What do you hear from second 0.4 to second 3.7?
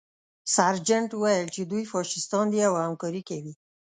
سرجنټ وویل چې دوی فاشیستان دي او همکاري کوي